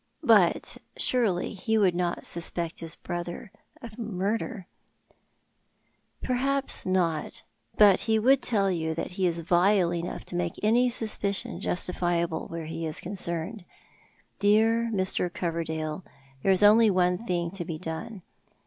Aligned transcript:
"But 0.23 0.77
surely 0.97 1.53
he 1.53 1.77
would 1.77 1.93
not 1.93 2.25
suspect 2.25 2.79
his 2.79 2.95
brother 2.95 3.51
of 3.83 3.99
murder?"" 3.99 4.65
Perhaps 6.23 6.87
not; 6.87 7.43
but 7.77 7.99
he 8.09 8.17
would 8.17 8.41
tell 8.41 8.71
you 8.71 8.95
he 8.97 9.27
is 9.27 9.41
vile 9.41 9.93
enough 9.93 10.25
to 10.25 10.35
make 10.35 10.55
any 10.63 10.89
suspicion 10.89 11.59
justifiable 11.61 12.47
where 12.47 12.65
he 12.65 12.87
is 12.87 12.99
concerned. 12.99 13.63
Dear 14.39 14.89
Mr. 14.91 15.31
Coverdale, 15.31 16.03
there 16.41 16.51
is 16.51 16.63
only 16.63 16.89
one 16.89 17.23
thing 17.27 17.51
to 17.51 17.63
be 17.63 17.77
done. 17.77 18.23